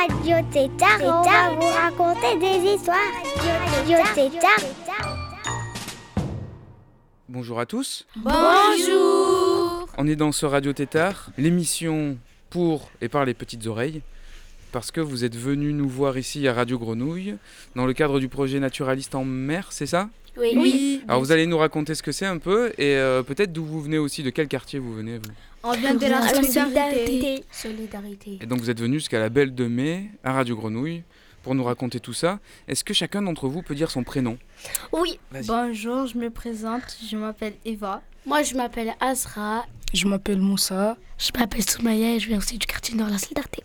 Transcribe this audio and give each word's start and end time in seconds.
Radio 0.00 0.36
Tétard 0.50 0.98
on 1.02 1.22
va 1.22 1.50
vous 1.50 1.66
raconter 1.66 2.38
des 2.38 2.70
histoires. 2.70 2.96
Radio 3.36 3.98
Tétard. 4.14 4.64
Bonjour 7.28 7.60
à 7.60 7.66
tous. 7.66 8.06
Bonjour 8.16 9.86
On 9.98 10.06
est 10.06 10.16
dans 10.16 10.32
ce 10.32 10.46
Radio 10.46 10.72
Tétard, 10.72 11.30
l'émission 11.36 12.16
pour 12.48 12.90
et 13.02 13.10
par 13.10 13.26
les 13.26 13.34
petites 13.34 13.66
oreilles, 13.66 14.00
parce 14.72 14.90
que 14.90 15.02
vous 15.02 15.24
êtes 15.24 15.36
venus 15.36 15.74
nous 15.74 15.88
voir 15.88 16.16
ici 16.16 16.48
à 16.48 16.54
Radio 16.54 16.78
Grenouille, 16.78 17.36
dans 17.76 17.84
le 17.84 17.92
cadre 17.92 18.20
du 18.20 18.28
projet 18.28 18.58
Naturaliste 18.58 19.14
en 19.14 19.24
mer, 19.24 19.66
c'est 19.70 19.86
ça? 19.86 20.08
Oui. 20.38 21.02
Alors 21.08 21.20
vous 21.20 21.32
allez 21.32 21.46
nous 21.46 21.58
raconter 21.58 21.94
ce 21.94 22.02
que 22.02 22.12
c'est 22.12 22.24
un 22.24 22.38
peu, 22.38 22.72
et 22.78 22.96
euh, 22.96 23.22
peut-être 23.22 23.52
d'où 23.52 23.66
vous 23.66 23.82
venez 23.82 23.98
aussi, 23.98 24.22
de 24.22 24.30
quel 24.30 24.48
quartier 24.48 24.78
vous 24.78 24.94
venez 24.94 25.18
vous? 25.18 25.32
On 25.62 25.72
vient 25.72 25.94
de 25.94 26.06
la 26.06 26.26
solidarité. 26.26 27.44
Solidarité. 27.52 28.38
Et 28.40 28.46
donc 28.46 28.60
vous 28.60 28.70
êtes 28.70 28.80
venus 28.80 29.00
jusqu'à 29.00 29.18
la 29.18 29.28
Belle 29.28 29.54
de 29.54 29.66
Mai, 29.66 30.10
à 30.24 30.32
Radio 30.32 30.56
Grenouille, 30.56 31.02
pour 31.42 31.54
nous 31.54 31.64
raconter 31.64 32.00
tout 32.00 32.14
ça. 32.14 32.40
Est-ce 32.66 32.82
que 32.82 32.94
chacun 32.94 33.20
d'entre 33.20 33.46
vous 33.46 33.62
peut 33.62 33.74
dire 33.74 33.90
son 33.90 34.02
prénom? 34.02 34.38
Oui. 34.92 35.20
Bonjour, 35.46 36.06
je 36.06 36.16
me 36.16 36.30
présente, 36.30 36.96
je 37.10 37.14
m'appelle 37.16 37.52
Eva. 37.66 38.00
Moi, 38.24 38.42
je 38.42 38.54
m'appelle 38.54 38.94
Azra. 39.00 39.66
Je 39.92 40.06
m'appelle 40.06 40.40
Moussa. 40.40 40.96
Je 41.18 41.30
m'appelle 41.38 41.68
Soumaya 41.68 42.14
et 42.14 42.20
je 42.20 42.28
viens 42.28 42.38
aussi 42.38 42.56
du 42.56 42.66
quartier 42.66 42.94
Nord 42.94 43.08
de 43.08 43.12
la 43.12 43.18
Solidarité. 43.18 43.62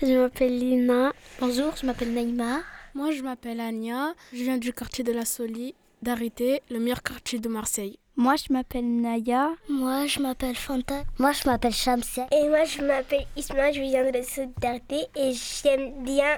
Je 0.00 0.18
m'appelle 0.18 0.58
Lina. 0.58 1.12
Bonjour, 1.40 1.74
je 1.78 1.84
m'appelle 1.84 2.14
Naïma. 2.14 2.60
Moi, 2.94 3.12
je 3.12 3.20
m'appelle 3.20 3.60
Ania. 3.60 4.14
Je 4.32 4.42
viens 4.42 4.56
du 4.56 4.72
quartier 4.72 5.04
de 5.04 5.12
la 5.12 5.26
Solidarité, 6.04 6.60
le 6.70 6.78
meilleur 6.78 7.02
quartier 7.02 7.38
de 7.38 7.48
Marseille. 7.48 7.98
Moi, 8.16 8.34
je 8.36 8.52
m'appelle 8.52 8.84
Naya. 9.00 9.50
Moi, 9.68 10.06
je 10.06 10.20
m'appelle 10.20 10.54
Fanta. 10.54 11.02
Moi, 11.18 11.32
je 11.32 11.48
m'appelle 11.48 11.72
Shamsia. 11.72 12.26
Et 12.32 12.48
moi, 12.48 12.64
je 12.64 12.82
m'appelle 12.82 13.26
Isma, 13.36 13.72
je 13.72 13.80
viens 13.80 14.04
de 14.04 14.12
la 14.16 14.22
solidarité 14.22 14.96
et 15.16 15.32
j'aime 15.32 16.04
bien 16.04 16.36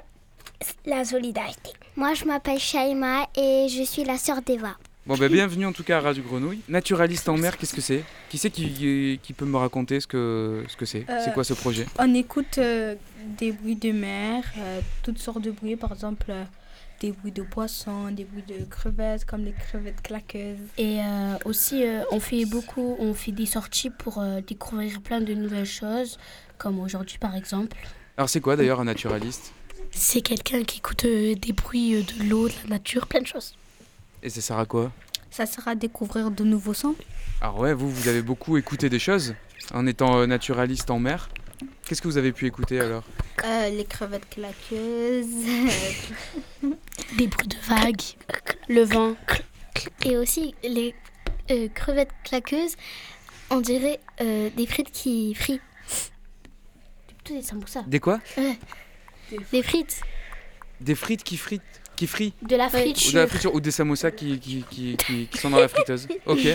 la 0.85 1.03
solidarité. 1.05 1.71
Moi, 1.97 2.13
je 2.13 2.25
m'appelle 2.25 2.57
Shaima 2.59 3.27
et 3.35 3.67
je 3.69 3.83
suis 3.83 4.03
la 4.05 4.17
sœur 4.17 4.41
d'Eva. 4.41 4.75
Bon 5.05 5.17
ben 5.17 5.31
bienvenue 5.31 5.65
en 5.65 5.71
tout 5.71 5.83
cas 5.83 5.97
à 5.97 6.01
Radio 6.01 6.21
Grenouille. 6.21 6.59
Naturaliste 6.69 7.27
en 7.29 7.37
mer, 7.37 7.57
qu'est-ce 7.57 7.73
que 7.73 7.81
c'est? 7.81 8.03
Qui 8.29 8.37
c'est 8.37 8.51
qui, 8.51 9.19
qui 9.23 9.33
peut 9.33 9.45
me 9.45 9.57
raconter 9.57 9.99
ce 9.99 10.05
que 10.05 10.63
ce 10.67 10.77
que 10.77 10.85
c'est? 10.85 11.03
C'est 11.07 11.29
Euh, 11.29 11.33
quoi 11.33 11.43
ce 11.43 11.55
projet? 11.55 11.87
On 11.97 12.13
écoute 12.13 12.59
euh, 12.59 12.93
des 13.39 13.51
bruits 13.51 13.75
de 13.77 13.91
mer, 13.91 14.43
euh, 14.59 14.81
toutes 15.01 15.17
sortes 15.17 15.41
de 15.41 15.49
bruits, 15.49 15.77
par 15.77 15.93
exemple 15.93 16.27
euh, 16.29 16.43
des 16.99 17.11
bruits 17.11 17.31
de 17.31 17.43
poissons, 17.43 18.11
des 18.11 18.25
bruits 18.25 18.43
de 18.47 18.65
crevettes, 18.65 19.25
comme 19.25 19.43
les 19.45 19.53
crevettes 19.53 20.01
claqueuses. 20.01 20.57
Et 20.77 20.99
euh, 20.99 21.35
aussi, 21.45 21.85
euh, 21.85 22.03
on 22.11 22.19
fait 22.19 22.45
beaucoup, 22.45 22.95
on 22.99 23.13
fait 23.13 23.31
des 23.31 23.45
sorties 23.45 23.89
pour 23.89 24.19
euh, 24.19 24.41
découvrir 24.41 25.01
plein 25.01 25.21
de 25.21 25.33
nouvelles 25.33 25.65
choses, 25.65 26.17
comme 26.57 26.79
aujourd'hui 26.79 27.17
par 27.17 27.35
exemple. 27.35 27.77
Alors 28.17 28.29
c'est 28.29 28.41
quoi 28.41 28.55
d'ailleurs 28.55 28.79
un 28.81 28.85
naturaliste? 28.85 29.53
C'est 29.91 30.21
quelqu'un 30.21 30.63
qui 30.63 30.79
écoute 30.79 31.05
euh, 31.05 31.35
des 31.35 31.53
bruits 31.53 31.95
euh, 31.95 32.01
de 32.03 32.29
l'eau, 32.29 32.47
de 32.47 32.53
la 32.63 32.69
nature, 32.71 33.07
plein 33.07 33.21
de 33.21 33.27
choses. 33.27 33.55
Et 34.21 34.29
ça 34.29 34.41
sert 34.41 34.57
à 34.59 34.65
quoi? 34.65 34.91
Ça 35.31 35.45
sert 35.45 35.67
à 35.67 35.75
découvrir 35.75 36.29
de 36.31 36.43
nouveaux 36.43 36.73
sons. 36.73 36.95
Alors 37.41 37.59
ouais, 37.59 37.73
vous, 37.73 37.89
vous 37.89 38.07
avez 38.07 38.21
beaucoup 38.21 38.57
écouté 38.57 38.89
des 38.89 38.99
choses 38.99 39.35
en 39.73 39.87
étant 39.87 40.19
euh, 40.19 40.25
naturaliste 40.25 40.91
en 40.91 40.99
mer. 40.99 41.29
Qu'est-ce 41.85 42.01
que 42.01 42.07
vous 42.07 42.17
avez 42.17 42.31
pu 42.31 42.45
écouter 42.45 42.79
alors? 42.79 43.03
Euh, 43.43 43.69
les 43.69 43.85
crevettes 43.85 44.29
claqueuses, 44.29 45.27
Des 47.17 47.27
bruits 47.27 47.47
de 47.47 47.57
vagues. 47.67 48.01
le 48.67 48.83
vent. 48.83 49.15
Et 50.05 50.17
aussi, 50.17 50.53
les 50.63 50.93
euh, 51.51 51.67
crevettes 51.69 52.11
claqueuses, 52.23 52.75
on 53.49 53.61
dirait 53.61 53.99
euh, 54.21 54.49
des 54.55 54.67
frites 54.67 54.91
qui 54.91 55.33
frient. 55.33 55.61
Tout 57.23 57.33
des 57.35 57.41
samoussas. 57.41 57.83
Des 57.87 57.99
quoi 57.99 58.19
Des 59.51 59.63
frites. 59.63 60.01
Des 60.81 60.95
frites 60.95 61.23
qui 61.23 61.37
fritent 61.37 61.61
Qui 61.95 62.07
frient 62.07 62.33
De 62.41 62.55
la 62.55 62.67
ou, 62.67 62.71
de 62.71 62.75
la 62.75 62.81
friture. 62.83 63.27
friture, 63.29 63.55
ou 63.55 63.59
des 63.59 63.71
samosas 63.71 64.11
qui, 64.11 64.39
qui, 64.39 64.63
qui, 64.69 64.97
qui- 64.97 65.27
qui 65.27 65.37
sont 65.37 65.49
dans 65.49 65.59
la 65.59 65.67
friteuse. 65.67 66.07
Ok. 66.25 66.45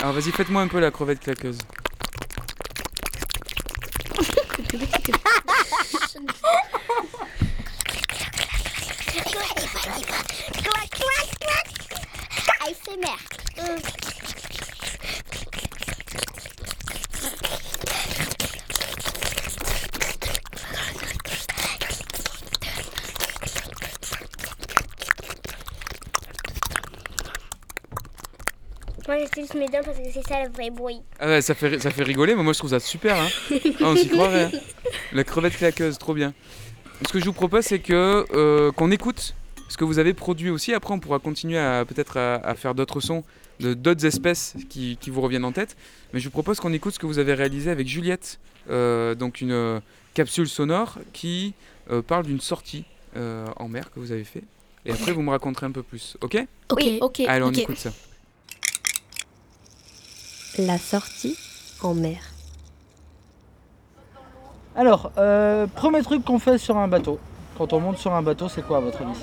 Alors 0.00 0.14
vas-y, 0.14 0.30
faites-moi 0.32 0.62
un 0.62 0.68
peu 0.68 0.80
la 0.80 0.90
crevette 0.90 1.20
claqueuse. 1.20 1.58
ASMR. 12.66 13.18
Moi, 29.06 29.16
je 29.18 29.40
touche 29.40 29.54
mes 29.54 29.66
dents 29.66 29.80
parce 29.84 29.98
que 29.98 30.04
c'est 30.12 30.26
ça 30.26 30.42
le 30.44 30.50
vrai 30.50 30.70
bruit. 30.70 31.00
Ah 31.20 31.26
ouais, 31.26 31.42
ça 31.42 31.54
fait, 31.54 31.78
ça 31.78 31.90
fait 31.90 32.04
rigoler, 32.04 32.34
mais 32.34 32.42
moi 32.42 32.52
je 32.54 32.58
trouve 32.58 32.70
ça 32.70 32.80
super. 32.80 33.16
Hein. 33.20 33.28
Ah, 33.80 33.88
on 33.88 33.96
s'y 33.96 34.08
croirait. 34.08 34.44
hein. 34.44 34.50
La 35.12 35.24
crevette 35.24 35.56
claqueuse, 35.56 35.98
trop 35.98 36.14
bien. 36.14 36.32
Ce 37.06 37.12
que 37.12 37.18
je 37.20 37.24
vous 37.26 37.32
propose, 37.34 37.64
c'est 37.64 37.80
que 37.80 38.24
euh, 38.32 38.72
qu'on 38.72 38.90
écoute 38.90 39.34
ce 39.74 39.76
que 39.76 39.84
vous 39.84 39.98
avez 39.98 40.14
produit 40.14 40.50
aussi. 40.50 40.72
Après, 40.72 40.94
on 40.94 41.00
pourra 41.00 41.18
continuer 41.18 41.58
à 41.58 41.84
peut-être 41.84 42.16
à, 42.16 42.36
à 42.36 42.54
faire 42.54 42.76
d'autres 42.76 43.00
sons 43.00 43.24
de 43.58 43.74
d'autres 43.74 44.06
espèces 44.06 44.54
qui, 44.68 44.96
qui 45.00 45.10
vous 45.10 45.20
reviennent 45.20 45.44
en 45.44 45.50
tête. 45.50 45.76
Mais 46.12 46.20
je 46.20 46.26
vous 46.26 46.30
propose 46.30 46.60
qu'on 46.60 46.72
écoute 46.72 46.94
ce 46.94 47.00
que 47.00 47.06
vous 47.06 47.18
avez 47.18 47.34
réalisé 47.34 47.72
avec 47.72 47.88
Juliette, 47.88 48.38
euh, 48.70 49.16
donc 49.16 49.40
une 49.40 49.50
euh, 49.50 49.80
capsule 50.14 50.48
sonore 50.48 50.98
qui 51.12 51.54
euh, 51.90 52.02
parle 52.02 52.24
d'une 52.24 52.40
sortie 52.40 52.84
euh, 53.16 53.46
en 53.56 53.66
mer 53.66 53.90
que 53.90 53.98
vous 53.98 54.12
avez 54.12 54.22
fait. 54.22 54.44
Et 54.86 54.92
après, 54.92 55.10
vous 55.10 55.22
me 55.22 55.30
raconterez 55.30 55.66
un 55.66 55.72
peu 55.72 55.82
plus, 55.82 56.16
ok? 56.20 56.46
Ok, 56.70 56.84
ok. 57.00 57.20
Allez, 57.26 57.42
on 57.42 57.48
ok. 57.48 57.58
écoute 57.58 57.78
ça. 57.78 57.90
La 60.58 60.78
sortie 60.78 61.36
en 61.82 61.94
mer. 61.94 62.20
Alors, 64.76 65.10
euh, 65.18 65.66
premier 65.66 66.02
truc 66.04 66.24
qu'on 66.24 66.38
fait 66.38 66.58
sur 66.58 66.76
un 66.76 66.86
bateau. 66.86 67.18
Quand 67.58 67.72
on 67.72 67.80
monte 67.80 67.98
sur 67.98 68.12
un 68.12 68.22
bateau, 68.22 68.48
c'est 68.48 68.62
quoi 68.62 68.78
à 68.78 68.80
votre 68.80 69.02
avis? 69.02 69.18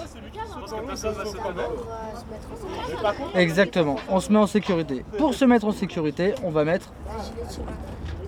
Exactement, 3.36 3.98
on 4.10 4.20
se 4.20 4.32
met 4.32 4.40
en 4.40 4.48
sécurité. 4.48 5.06
Pour 5.18 5.34
se 5.34 5.46
mettre 5.46 5.66
en 5.66 5.72
sécurité, 5.72 6.34
on 6.44 6.52
va 6.52 6.64
mettre 6.64 6.92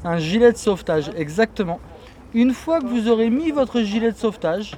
un 0.04 0.18
gilet 0.18 0.52
de 0.52 0.58
sauvetage. 0.58 1.12
Exactement. 1.16 1.80
Une 2.34 2.54
fois 2.54 2.82
que 2.82 2.88
vous 2.88 3.10
aurez 3.10 3.30
mis 3.30 3.52
votre 3.52 3.82
gilet 3.82 4.12
de 4.12 4.18
sauvetage, 4.18 4.76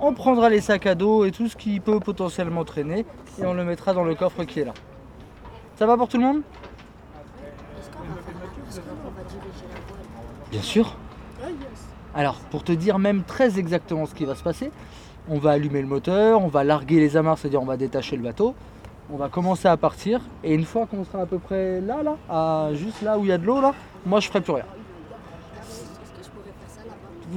on 0.00 0.14
prendra 0.14 0.48
les 0.48 0.60
sacs 0.60 0.86
à 0.86 0.94
dos 0.94 1.24
et 1.24 1.30
tout 1.30 1.48
ce 1.48 1.56
qui 1.56 1.78
peut 1.80 2.00
potentiellement 2.00 2.64
traîner 2.64 3.06
et 3.38 3.46
on 3.46 3.54
le 3.54 3.64
mettra 3.64 3.92
dans 3.92 4.04
le 4.04 4.14
coffre 4.14 4.44
qui 4.44 4.60
est 4.60 4.64
là. 4.64 4.74
Ça 5.76 5.86
va 5.86 5.96
pour 5.96 6.08
tout 6.08 6.16
le 6.16 6.24
monde? 6.24 6.42
Bien 10.50 10.62
sûr. 10.62 10.96
Alors, 12.14 12.36
pour 12.50 12.62
te 12.62 12.72
dire 12.72 12.98
même 12.98 13.24
très 13.24 13.58
exactement 13.58 14.06
ce 14.06 14.14
qui 14.14 14.24
va 14.24 14.34
se 14.34 14.42
passer, 14.42 14.70
on 15.28 15.38
va 15.38 15.52
allumer 15.52 15.80
le 15.80 15.86
moteur, 15.88 16.42
on 16.42 16.48
va 16.48 16.64
larguer 16.64 17.00
les 17.00 17.16
amarres, 17.16 17.38
c'est-à-dire 17.38 17.62
on 17.62 17.66
va 17.66 17.76
détacher 17.76 18.16
le 18.16 18.22
bateau, 18.22 18.54
on 19.12 19.16
va 19.16 19.28
commencer 19.28 19.68
à 19.68 19.76
partir, 19.76 20.20
et 20.42 20.54
une 20.54 20.64
fois 20.64 20.86
qu'on 20.86 21.04
sera 21.04 21.22
à 21.22 21.26
peu 21.26 21.38
près 21.38 21.80
là, 21.80 22.02
là, 22.02 22.16
à 22.28 22.68
juste 22.74 23.02
là 23.02 23.18
où 23.18 23.24
il 23.24 23.28
y 23.28 23.32
a 23.32 23.38
de 23.38 23.46
l'eau, 23.46 23.60
là, 23.60 23.72
moi 24.06 24.20
je 24.20 24.28
ferai 24.28 24.40
plus 24.40 24.52
rien. 24.52 24.64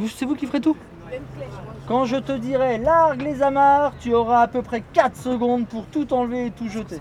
C'est 0.09 0.25
vous 0.25 0.35
qui 0.35 0.45
ferez 0.45 0.61
tout 0.61 0.75
Quand 1.87 2.05
je 2.05 2.17
te 2.17 2.31
dirai 2.33 2.77
largue 2.77 3.21
les 3.21 3.41
amarres, 3.41 3.93
tu 3.99 4.13
auras 4.13 4.41
à 4.41 4.47
peu 4.47 4.61
près 4.61 4.81
4 4.93 5.15
secondes 5.15 5.65
pour 5.65 5.85
tout 5.85 6.13
enlever 6.13 6.47
et 6.47 6.51
tout 6.51 6.69
jeter. 6.69 6.99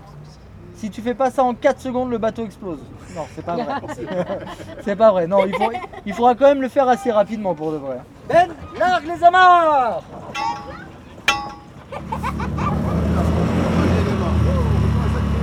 Si 0.73 0.89
tu 0.89 1.01
fais 1.01 1.13
pas 1.13 1.29
ça 1.31 1.43
en 1.43 1.53
4 1.53 1.79
secondes, 1.81 2.09
le 2.11 2.17
bateau 2.17 2.45
explose. 2.45 2.79
Non, 3.15 3.23
c'est 3.35 3.43
pas 3.45 3.55
vrai. 3.55 3.65
c'est 4.83 4.95
pas 4.95 5.11
vrai. 5.11 5.27
Non, 5.27 5.45
il, 5.45 5.55
faut- 5.55 5.71
il 6.05 6.13
faudra 6.13 6.35
quand 6.35 6.45
même 6.45 6.61
le 6.61 6.69
faire 6.69 6.87
assez 6.87 7.11
rapidement 7.11 7.53
pour 7.55 7.71
de 7.71 7.77
vrai. 7.77 7.97
Ben, 8.29 8.49
largue 8.79 9.07
les 9.07 9.23
amarres 9.23 10.01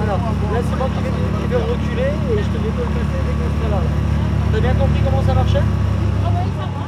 alors, 0.03 0.21
là 0.53 0.61
c'est 0.63 0.77
moi 0.77 0.89
qui 0.89 1.03
vais, 1.03 1.57
reculer 1.57 2.13
et 2.33 2.39
je 2.39 2.49
te 2.49 2.59
vais 2.59 2.71
te 2.71 2.79
le 2.79 2.85
passer 2.85 3.21
dès 3.27 3.33
que 3.33 3.45
je. 3.49 3.55
T'as 4.53 4.61
bien 4.61 4.75
compris 4.75 5.01
comment 5.05 5.23
ça 5.27 5.35
marchait? 5.35 5.63
Ah 6.25 6.31
oui, 6.33 6.51
ça 6.57 6.67
marche. 6.67 6.85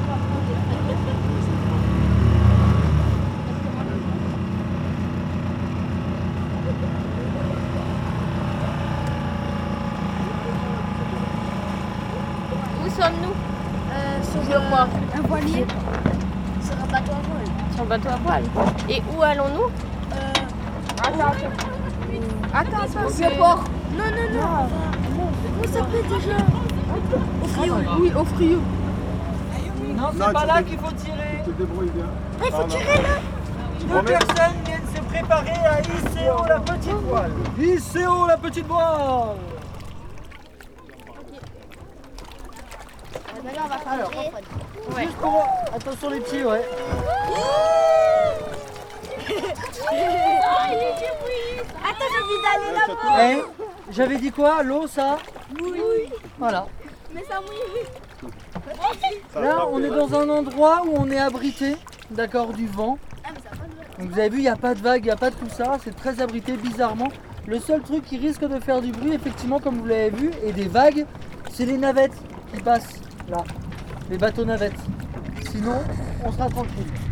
Où 12.85 12.89
sommes-nous? 12.89 13.35
Euh, 13.93 14.23
sur 14.23 14.43
le. 14.49 14.57
Un 15.17 15.23
voilier 15.27 15.65
bateau 17.85 18.09
à 18.09 18.17
voile. 18.17 18.45
Et 18.89 19.03
où 19.17 19.23
allons-nous? 19.23 19.71
Attends, 21.03 21.33
attends. 22.55 22.79
Attends, 22.79 23.09
c'est 23.09 23.37
port. 23.37 23.65
Non, 23.97 24.05
non, 24.05 24.41
non. 24.41 24.69
Comment 25.57 25.73
ça 25.73 25.79
s'appelle 25.79 26.07
déjà 26.09 26.37
Au 27.43 27.47
frio. 27.49 27.75
Oui, 28.01 28.13
au 28.19 28.25
frio. 28.25 28.59
Non, 29.97 30.09
c'est 30.13 30.19
Non, 30.19 30.33
pas 30.33 30.47
là 30.47 30.63
qu'il 30.63 30.79
faut 30.79 30.93
tirer. 30.93 31.43
Tu 31.45 31.51
te 31.53 31.59
débrouilles 31.59 31.91
bien. 31.91 32.07
Il 32.45 32.53
faut 32.53 32.65
tirer 32.65 33.03
là. 33.03 33.19
Deux 33.89 34.03
personnes 34.03 34.57
viennent 34.65 34.81
se 34.95 35.01
préparer 35.03 35.51
à 35.51 35.81
hisser 35.81 36.31
haut 36.31 36.47
la 36.49 36.59
petite 36.61 36.93
voile. 37.09 37.33
Hisser 37.59 38.07
haut 38.07 38.27
la 38.27 38.37
petite 38.37 38.67
voile. 38.67 39.37
Maintenant, 43.47 43.63
on 43.65 43.69
va 43.69 43.79
faire 43.79 43.97
le 43.97 45.01
Juste 45.01 45.17
pour... 45.19 45.47
Attention 45.73 46.11
les 46.11 46.21
petits, 46.21 46.43
ouais. 46.43 46.65
Attends, 51.85 52.07
j'ai 52.11 52.21
envie 52.23 52.41
d'aller 52.43 52.71
là-bas. 52.75 53.23
Eh, 53.23 53.93
j'avais 53.93 54.17
dit 54.17 54.33
quoi? 54.33 54.65
L'eau, 54.65 54.89
ça? 54.89 55.19
Oui. 55.63 56.11
Voilà. 56.39 56.67
Mais 57.15 57.23
ça 57.29 57.41
mouille. 57.41 57.87
Là, 59.37 59.69
on 59.71 59.81
est 59.83 59.91
dans 59.91 60.13
un 60.15 60.29
endroit 60.29 60.83
où 60.85 60.97
on 60.97 61.09
est 61.09 61.21
abrité, 61.21 61.77
d'accord, 62.11 62.53
du 62.53 62.67
vent. 62.67 62.99
Donc 63.99 64.11
vous 64.11 64.19
avez 64.19 64.29
vu, 64.29 64.39
il 64.39 64.43
n'y 64.43 64.49
a 64.49 64.57
pas 64.57 64.75
de 64.75 64.81
vagues, 64.81 65.03
il 65.05 65.07
n'y 65.07 65.13
a 65.13 65.17
pas 65.17 65.31
de 65.31 65.37
tout 65.37 65.49
ça, 65.49 65.79
c'est 65.85 65.95
très 65.95 66.21
abrité 66.21 66.57
bizarrement. 66.57 67.13
Le 67.47 67.61
seul 67.61 67.81
truc 67.83 68.05
qui 68.05 68.19
risque 68.19 68.45
de 68.45 68.59
faire 68.59 68.83
du 68.83 68.91
bruit, 68.91 69.13
effectivement, 69.15 69.61
comme 69.61 69.79
vous 69.79 69.87
l'avez 69.87 70.11
vu, 70.11 70.33
et 70.43 70.51
des 70.53 70.67
vagues, 70.67 71.07
c'est 71.53 71.65
les 71.65 71.79
navettes 71.79 72.17
qui 72.53 72.61
passent 72.61 73.01
là, 73.29 73.45
les 74.11 74.19
bateaux 74.19 74.45
navettes. 74.45 74.81
Sinon, 75.51 75.81
on 76.25 76.33
sera 76.33 76.49
tranquille. 76.49 77.06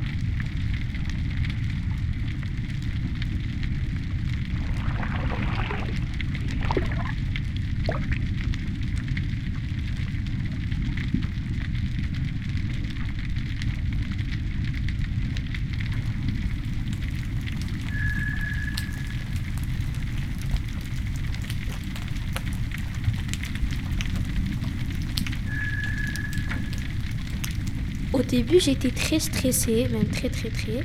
Début, 28.25 28.61
j'étais 28.61 28.91
très 28.91 29.19
stressée, 29.19 29.89
même 29.91 30.09
très 30.09 30.29
très 30.29 30.51
très. 30.51 30.83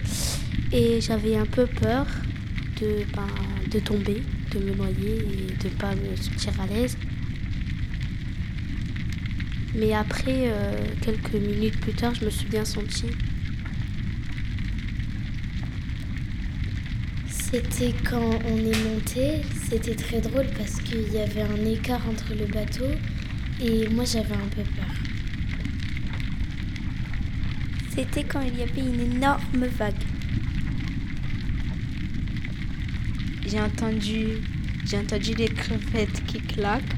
Et 0.71 1.01
j'avais 1.01 1.35
un 1.35 1.45
peu 1.45 1.65
peur 1.65 2.05
de, 2.79 3.03
ben, 3.15 3.81
tomber, 3.81 4.21
de 4.51 4.59
me 4.59 4.75
noyer 4.75 5.17
et 5.17 5.63
de 5.63 5.69
ne 5.69 5.73
pas 5.75 5.95
me 5.95 6.15
sentir 6.15 6.53
à 6.61 6.67
l'aise. 6.67 6.97
Mais 9.75 9.93
après, 9.93 10.45
euh, 10.47 10.73
quelques 11.01 11.33
minutes 11.33 11.79
plus 11.79 11.93
tard, 11.93 12.13
je 12.15 12.25
me 12.25 12.29
suis 12.29 12.47
bien 12.47 12.65
sentie. 12.65 13.11
C'était 17.27 17.93
quand 18.07 18.39
on 18.47 18.57
est 18.57 18.83
monté, 18.83 19.41
c'était 19.69 19.95
très 19.95 20.21
drôle 20.21 20.45
parce 20.55 20.79
qu'il 20.81 21.11
y 21.11 21.17
avait 21.17 21.41
un 21.41 21.65
écart 21.65 22.01
entre 22.07 22.35
le 22.35 22.45
bateau 22.45 22.85
et 23.59 23.87
moi 23.89 24.05
j'avais 24.05 24.35
un 24.35 24.49
peu 24.55 24.61
peur. 24.61 25.08
C'était 27.99 28.23
quand 28.23 28.39
il 28.39 28.57
y 28.57 28.61
avait 28.61 28.79
une 28.79 29.13
énorme 29.13 29.65
vague. 29.77 29.93
J'ai 33.45 33.59
entendu, 33.59 34.37
j'ai 34.85 34.99
entendu 34.99 35.33
les 35.33 35.49
crevettes 35.49 36.23
qui 36.25 36.39
claquent. 36.39 36.95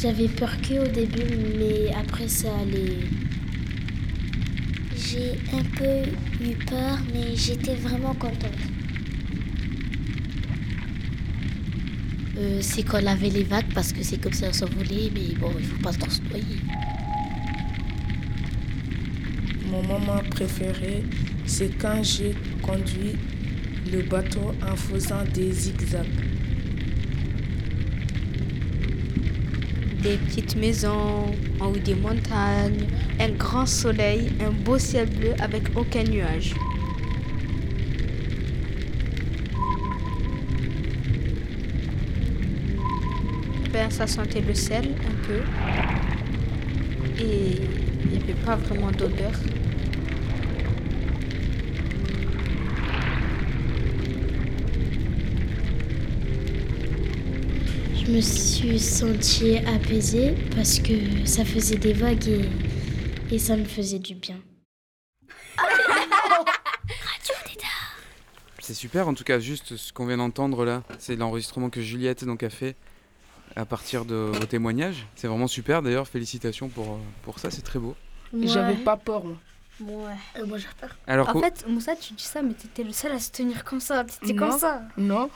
J'avais 0.00 0.28
peur 0.28 0.52
que 0.62 0.84
au 0.84 0.86
début, 0.86 1.34
mais 1.58 1.92
après 1.92 2.28
ça 2.28 2.56
allait. 2.60 3.00
J'ai 4.96 5.32
un 5.52 5.64
peu 5.76 6.46
eu 6.48 6.54
peur, 6.66 6.96
mais 7.12 7.34
j'étais 7.34 7.74
vraiment 7.74 8.14
contente. 8.14 8.54
Euh, 12.38 12.60
c'est 12.60 12.84
quand 12.84 13.02
on 13.02 13.06
avait 13.08 13.30
les 13.30 13.42
vagues 13.42 13.74
parce 13.74 13.92
que 13.92 14.04
c'est 14.04 14.20
comme 14.20 14.32
ça 14.32 14.52
s'envoler, 14.52 15.10
mais 15.12 15.34
bon, 15.40 15.50
il 15.58 15.64
faut 15.64 15.82
pas 15.82 15.92
trop 15.92 16.08
se 16.08 16.22
noyer. 16.22 16.60
Mon 19.70 19.82
moment 19.82 20.20
préféré, 20.30 21.04
c'est 21.46 21.70
quand 21.78 22.02
j'ai 22.02 22.34
conduit 22.60 23.14
le 23.92 24.02
bateau 24.02 24.52
en 24.68 24.74
faisant 24.74 25.22
des 25.32 25.52
zigzags. 25.52 26.06
Des 30.02 30.16
petites 30.16 30.56
maisons 30.56 31.26
en 31.60 31.66
haut 31.66 31.76
des 31.76 31.94
montagnes, 31.94 32.88
un 33.20 33.28
grand 33.30 33.66
soleil, 33.66 34.32
un 34.44 34.50
beau 34.50 34.76
ciel 34.76 35.08
bleu 35.08 35.34
avec 35.38 35.62
aucun 35.76 36.02
nuage. 36.02 36.52
Ben, 43.72 43.88
ça 43.88 44.08
sentait 44.08 44.40
le 44.40 44.54
sel 44.54 44.96
un 45.08 45.26
peu. 45.26 45.42
Et 47.22 47.60
il 48.04 48.10
n'y 48.10 48.16
avait 48.24 48.44
pas 48.44 48.56
vraiment 48.56 48.90
d'odeur. 48.90 49.30
Je 58.10 58.16
me 58.16 58.20
suis 58.22 58.80
sentie 58.80 59.58
apaisée 59.58 60.34
parce 60.56 60.80
que 60.80 61.24
ça 61.24 61.44
faisait 61.44 61.76
des 61.76 61.92
vagues 61.92 62.26
et, 62.26 62.50
et 63.30 63.38
ça 63.38 63.56
me 63.56 63.64
faisait 63.64 64.00
du 64.00 64.16
bien. 64.16 64.36
C'est 68.58 68.74
super, 68.74 69.06
en 69.06 69.14
tout 69.14 69.22
cas, 69.22 69.38
juste 69.38 69.76
ce 69.76 69.92
qu'on 69.92 70.06
vient 70.06 70.16
d'entendre 70.16 70.64
là, 70.64 70.82
c'est 70.98 71.14
l'enregistrement 71.14 71.70
que 71.70 71.80
Juliette 71.80 72.24
donc, 72.24 72.42
a 72.42 72.50
fait 72.50 72.74
à 73.54 73.64
partir 73.64 74.04
de 74.04 74.16
vos 74.16 74.46
témoignages. 74.46 75.06
C'est 75.14 75.28
vraiment 75.28 75.46
super, 75.46 75.80
d'ailleurs, 75.80 76.08
félicitations 76.08 76.68
pour, 76.68 76.94
euh, 76.94 76.98
pour 77.22 77.38
ça, 77.38 77.52
c'est 77.52 77.62
très 77.62 77.78
beau. 77.78 77.94
J'avais 78.42 78.74
pas 78.74 78.96
peur. 78.96 79.22
moi. 79.24 79.36
Ouais. 79.80 80.44
moi 80.46 80.58
j'ai 80.58 80.66
peur. 80.80 80.96
Alors, 81.06 81.36
En 81.36 81.40
fait, 81.40 81.64
Moussa, 81.68 81.94
tu 81.94 82.14
dis 82.14 82.24
ça, 82.24 82.42
mais 82.42 82.54
t'étais 82.54 82.82
le 82.82 82.92
seul 82.92 83.12
à 83.12 83.20
se 83.20 83.30
tenir 83.30 83.62
comme 83.62 83.80
ça. 83.80 84.02
T'étais 84.02 84.32
Non. 84.32 84.48
comme 84.48 84.58
ça. 84.58 84.82
Non, 84.96 85.30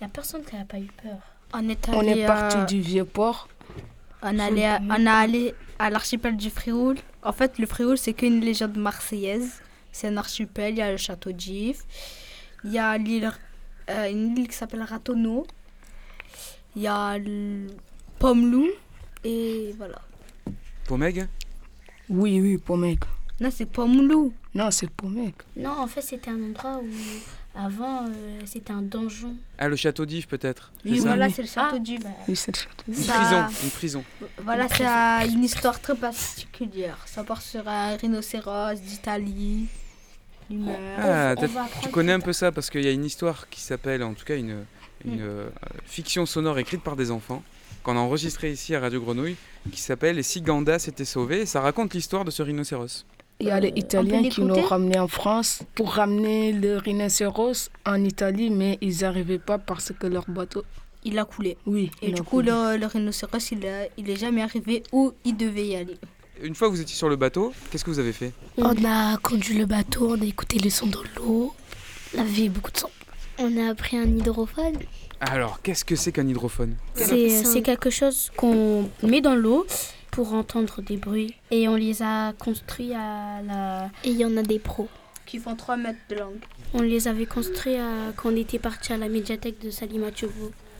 Il 0.00 0.04
y 0.04 0.06
a 0.06 0.08
personne 0.08 0.44
qui 0.44 0.54
n'a 0.54 0.64
pas 0.64 0.78
eu 0.78 0.88
peur. 1.02 1.18
On 1.52 1.68
est 1.68 1.88
on 1.88 2.22
à- 2.24 2.26
parti 2.26 2.74
du 2.74 2.80
vieux 2.80 3.04
port. 3.04 3.48
On, 4.22 4.38
allait 4.38 4.66
à- 4.66 4.80
on 4.88 5.06
a 5.06 5.12
allé 5.12 5.54
à 5.78 5.90
l'archipel 5.90 6.36
du 6.36 6.50
Frioul. 6.50 6.96
En 7.22 7.32
fait, 7.32 7.58
le 7.58 7.66
Frioul, 7.66 7.98
c'est 7.98 8.12
qu'une 8.14 8.40
légende 8.40 8.76
marseillaise. 8.76 9.60
C'est 9.90 10.08
un 10.08 10.16
archipel, 10.16 10.74
il 10.74 10.78
y 10.78 10.82
a 10.82 10.90
le 10.90 10.96
château 10.96 11.32
d'If. 11.32 11.82
Il 12.64 12.72
y 12.72 12.78
a 12.78 12.96
l'île, 12.96 13.30
euh, 13.90 14.10
une 14.10 14.36
île 14.38 14.48
qui 14.48 14.56
s'appelle 14.56 14.82
Ratonneau. 14.82 15.46
Il 16.76 16.82
y 16.82 16.86
a 16.86 17.18
le 17.18 17.66
Pomme-Loup. 18.18 18.70
Et 19.24 19.74
voilà. 19.76 20.00
Pomeg? 20.86 21.28
Oui, 22.08 22.40
oui, 22.40 22.58
pour 22.58 22.76
mec. 22.76 23.00
Non, 23.40 23.50
c'est 23.52 23.66
Pomme-Loup. 23.66 24.32
Non, 24.54 24.70
c'est 24.70 24.88
pour 24.90 25.10
mec. 25.10 25.34
Non, 25.56 25.70
en 25.70 25.86
fait, 25.86 26.00
c'était 26.02 26.30
un 26.30 26.42
endroit 26.42 26.78
où 26.78 26.86
avant, 27.54 28.06
euh, 28.06 28.40
c'était 28.46 28.72
un 28.72 28.82
donjon. 28.82 29.34
Ah, 29.58 29.68
le 29.68 29.76
château 29.76 30.06
d'If 30.06 30.26
peut-être 30.26 30.72
Oui, 30.84 30.98
voilà, 31.00 31.28
c'est 31.28 31.42
le 31.42 31.48
château 31.48 31.76
Ah, 31.76 31.78
d'If. 31.78 32.02
bah, 32.02 32.08
Oui, 32.28 32.34
c'est 32.36 32.54
le 32.56 32.60
château. 32.62 32.84
Une 32.88 32.94
Ça- 32.94 33.12
prison, 33.14 33.44
une 33.64 33.70
prison. 33.70 34.04
Voilà, 34.42 34.66
c'est 34.68 35.28
une 35.32 35.44
histoire 35.44 35.80
très 35.80 35.94
particulière. 35.94 36.98
Ça 37.06 37.24
part 37.24 37.42
sur 37.42 37.66
un 37.68 37.96
rhinocéros 37.96 38.80
d'Italie. 38.80 39.66
Ah, 40.98 41.34
tu 41.82 41.88
connais 41.88 42.12
un 42.12 42.20
peu 42.20 42.32
ça 42.32 42.52
parce 42.52 42.68
qu'il 42.70 42.84
y 42.84 42.88
a 42.88 42.90
une 42.90 43.04
histoire 43.04 43.48
qui 43.48 43.60
s'appelle, 43.60 44.02
en 44.02 44.12
tout 44.14 44.24
cas, 44.24 44.36
une, 44.36 44.64
une 45.04 45.20
euh, 45.22 45.48
fiction 45.86 46.26
sonore 46.26 46.58
écrite 46.58 46.82
par 46.82 46.96
des 46.96 47.10
enfants 47.10 47.42
qu'on 47.82 47.96
a 47.96 48.00
enregistrée 48.00 48.52
ici 48.52 48.74
à 48.74 48.80
Radio 48.80 49.00
Grenouille 49.00 49.36
qui 49.72 49.80
s'appelle 49.80 50.18
Et 50.18 50.22
si 50.22 50.40
Ganda 50.42 50.78
s'était 50.78 51.04
sauvé. 51.04 51.42
Et 51.42 51.46
ça 51.46 51.60
raconte 51.60 51.94
l'histoire 51.94 52.24
de 52.24 52.30
ce 52.30 52.42
rhinocéros. 52.42 53.04
Il 53.42 53.48
y 53.48 53.50
a 53.50 53.60
les 53.60 53.68
on 53.68 53.72
peut 53.72 53.78
Italiens 53.80 54.28
qui 54.28 54.40
nous 54.42 54.54
ramenaient 54.54 54.98
en 54.98 55.08
France 55.08 55.62
pour 55.74 55.90
ramener 55.94 56.52
le 56.52 56.76
rhinocéros 56.78 57.70
en 57.84 58.02
Italie, 58.04 58.50
mais 58.50 58.78
ils 58.80 58.98
n'arrivaient 59.00 59.38
pas 59.38 59.58
parce 59.58 59.92
que 59.98 60.06
leur 60.06 60.24
bateau. 60.28 60.64
Il 61.04 61.18
a 61.18 61.24
coulé. 61.24 61.56
Oui. 61.66 61.90
Et 62.00 62.08
il 62.08 62.14
du 62.14 62.20
a 62.20 62.24
coup, 62.24 62.36
coulé. 62.36 62.52
le, 62.52 62.76
le 62.78 62.86
rhinocéros, 62.86 63.50
il, 63.50 63.66
a- 63.66 63.86
il 63.98 64.08
est 64.08 64.16
jamais 64.16 64.42
arrivé 64.42 64.84
où 64.92 65.12
il 65.24 65.36
devait 65.36 65.66
y 65.66 65.74
aller. 65.76 65.96
Une 66.40 66.54
fois 66.54 66.68
que 66.68 66.74
vous 66.74 66.80
étiez 66.80 66.94
sur 66.96 67.08
le 67.08 67.16
bateau, 67.16 67.52
qu'est-ce 67.70 67.84
que 67.84 67.90
vous 67.90 67.98
avez 67.98 68.12
fait? 68.12 68.32
On 68.56 68.76
a 68.84 69.16
conduit 69.18 69.58
le 69.58 69.66
bateau, 69.66 70.14
on 70.16 70.20
a 70.20 70.24
écouté 70.24 70.58
le 70.60 70.70
son 70.70 70.86
de 70.86 70.98
l'eau. 71.16 71.52
Y 72.14 72.20
avait 72.20 72.48
beaucoup 72.48 72.70
de 72.70 72.78
son. 72.78 72.90
On 73.38 73.56
a 73.56 73.70
appris 73.70 73.96
un 73.96 74.04
hydrophone. 74.06 74.74
Alors, 75.20 75.60
qu'est-ce 75.62 75.84
que 75.84 75.96
c'est 75.96 76.12
qu'un 76.12 76.26
hydrophone? 76.28 76.74
C'est 76.94 77.28
c'est 77.44 77.62
quelque 77.62 77.90
chose 77.90 78.30
qu'on 78.36 78.88
met 79.02 79.20
dans 79.20 79.34
l'eau 79.34 79.66
pour 80.12 80.32
entendre 80.34 80.80
des 80.82 80.96
bruits. 80.96 81.34
Et 81.50 81.66
on 81.68 81.74
les 81.74 82.02
a 82.02 82.32
construits 82.34 82.92
à 82.94 83.42
la... 83.42 83.86
Et 84.04 84.10
il 84.10 84.16
y 84.16 84.24
en 84.24 84.36
a 84.36 84.42
des 84.42 84.58
pros. 84.60 84.88
Qui 85.26 85.38
font 85.38 85.56
3 85.56 85.76
mètres 85.78 85.98
de 86.10 86.16
longue. 86.16 86.38
On 86.74 86.82
les 86.82 87.08
avait 87.08 87.26
construits 87.26 87.76
à- 87.76 88.12
quand 88.16 88.30
on 88.30 88.36
était 88.36 88.58
parti 88.58 88.92
à 88.92 88.98
la 88.98 89.08
médiathèque 89.08 89.58
de 89.60 89.70
Salima. 89.70 90.08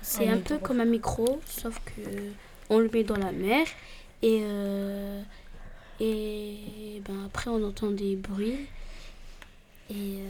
C'est 0.02 0.28
un 0.28 0.38
peu 0.38 0.58
comme 0.58 0.80
un 0.80 0.84
micro, 0.84 1.40
sauf 1.46 1.80
que 1.86 2.02
on 2.68 2.78
le 2.78 2.90
met 2.92 3.04
dans 3.04 3.16
la 3.16 3.32
mer 3.32 3.66
et 4.22 4.40
euh, 4.42 5.22
et 6.00 7.00
ben 7.06 7.24
après 7.26 7.48
on 7.50 7.62
entend 7.64 7.90
des 7.90 8.16
bruits 8.16 8.66
et 9.90 9.94
euh, 9.94 10.28